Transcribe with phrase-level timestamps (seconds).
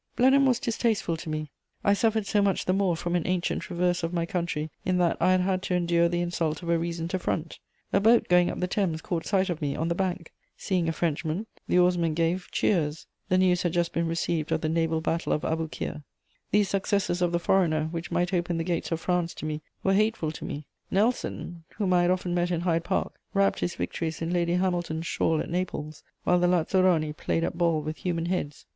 [0.15, 1.51] Blenheim was distasteful to me;
[1.83, 5.15] I suffered so much the more from an ancient reverse of my country in that
[5.19, 7.59] I had had to endure the insult of a recent affront:
[7.93, 10.91] a boat going up the Thames caught sight of me on the bank; seeing a
[10.91, 15.31] Frenchman, the oarsmen gave cheers; the news had just been received of the naval battle
[15.33, 16.01] of Aboukir:
[16.49, 19.93] these successes of the foreigner, which might open the gates of France to me, were
[19.93, 20.65] hateful to me.
[20.89, 25.05] Nelson, whom I had often met in Hyde Park, wrapped his victories in Lady Hamilton's
[25.05, 28.65] shawl at Naples, while the lazzaroni played at ball with human heads.